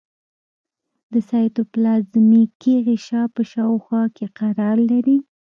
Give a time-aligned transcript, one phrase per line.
[1.13, 5.17] د سایتوپلازمیک غشا په شاوخوا کې قرار لري.